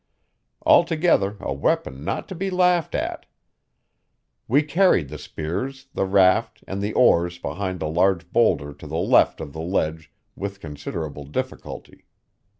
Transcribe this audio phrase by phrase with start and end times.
[0.65, 3.27] Altogether, a weapon not to be laughed at.
[4.47, 8.97] We carried the spears, the raft, and the oars behind a large boulder to the
[8.97, 12.05] left of the ledge with considerable difficulty.